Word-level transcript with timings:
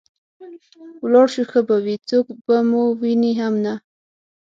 ولاړ 1.03 1.27
شو 1.33 1.43
ښه 1.51 1.59
به 1.67 1.75
وي، 1.85 1.95
څوک 2.09 2.25
به 2.45 2.57
مو 2.69 2.83
ویني 3.01 3.33
هم 3.41 3.53
نه. 3.65 3.73